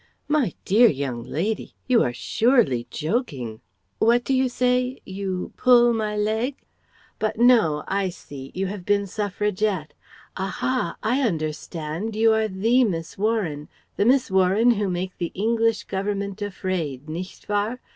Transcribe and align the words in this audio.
"My 0.27 0.55
dear 0.65 0.89
young 0.89 1.21
lady! 1.21 1.75
You 1.85 2.01
are 2.01 2.11
surely 2.11 2.87
joking 2.89 3.61
what 3.99 4.23
do 4.23 4.33
you 4.33 4.49
say? 4.49 4.99
You 5.05 5.53
pull 5.57 5.93
my 5.93 6.17
leg? 6.17 6.57
But 7.19 7.37
no; 7.37 7.83
I 7.87 8.09
see! 8.09 8.51
You 8.55 8.65
have 8.65 8.83
been 8.83 9.05
Suffragette. 9.05 9.93
Aha! 10.35 10.97
I 11.03 11.21
understand 11.21 12.15
you 12.15 12.33
are 12.33 12.47
the 12.47 12.83
Miss 12.83 13.15
Warren, 13.15 13.69
the 13.95 14.05
Miss 14.05 14.31
Warren 14.31 14.71
who 14.71 14.89
make 14.89 15.15
the 15.19 15.31
English 15.35 15.83
Government 15.83 16.41
afraid, 16.41 17.07
nicht 17.07 17.47
wahr? 17.47 17.79